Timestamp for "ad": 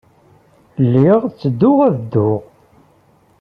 1.87-1.95